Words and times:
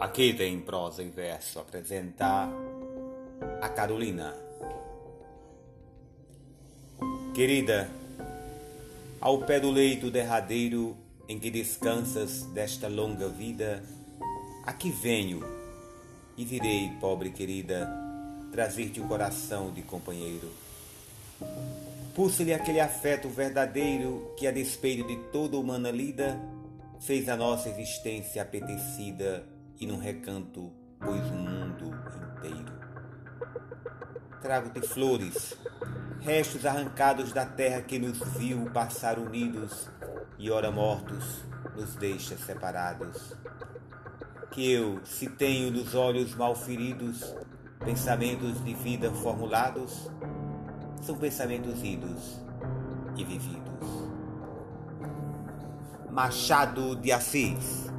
Aqui 0.00 0.34
tem 0.34 0.60
prosa 0.60 1.02
e 1.02 1.08
verso 1.08 1.58
apresentar 1.60 2.48
a 3.60 3.68
Carolina. 3.68 4.34
Querida, 7.34 7.88
ao 9.20 9.38
pé 9.42 9.60
do 9.60 9.70
leito 9.70 10.10
derradeiro 10.10 10.96
em 11.28 11.38
que 11.38 11.50
descansas 11.50 12.42
desta 12.46 12.88
longa 12.88 13.28
vida, 13.28 13.82
aqui 14.64 14.90
venho 14.90 15.42
e 16.36 16.44
virei, 16.44 16.90
pobre 17.00 17.30
querida, 17.30 17.88
trazer-te 18.50 19.00
o 19.00 19.06
coração 19.06 19.70
de 19.70 19.82
companheiro. 19.82 20.50
Pulse-lhe 22.14 22.52
aquele 22.52 22.80
afeto 22.80 23.28
verdadeiro 23.28 24.34
que, 24.36 24.46
a 24.46 24.50
despeito 24.50 25.06
de 25.06 25.16
toda 25.30 25.56
humana 25.56 25.90
lida, 25.90 26.38
fez 27.00 27.28
a 27.28 27.36
nossa 27.36 27.68
existência 27.70 28.42
apetecida 28.42 29.46
e 29.80 29.86
num 29.86 29.98
recanto 29.98 30.72
pôs 31.00 31.20
o 31.30 31.34
mundo 31.34 31.90
inteiro. 32.36 32.72
Trago-te 34.40 34.80
flores, 34.80 35.54
restos 36.20 36.66
arrancados 36.66 37.32
da 37.32 37.46
terra 37.46 37.82
que 37.82 37.98
nos 37.98 38.18
viu 38.36 38.70
passar 38.70 39.18
unidos 39.18 39.88
e 40.38 40.50
ora 40.50 40.70
mortos 40.70 41.44
nos 41.76 41.94
deixa 41.96 42.36
separados. 42.36 43.36
Que 44.50 44.72
eu, 44.72 45.00
se 45.04 45.28
tenho 45.28 45.70
nos 45.70 45.94
olhos 45.94 46.34
mal 46.34 46.54
feridos 46.54 47.34
pensamentos 47.84 48.62
de 48.64 48.74
vida 48.74 49.10
formulados, 49.12 50.08
são 51.00 51.16
pensamentos 51.16 51.82
idos 51.82 52.40
e 53.16 53.24
vividos. 53.24 53.62
Machado 56.10 56.94
de 56.96 57.10
Assis 57.10 57.90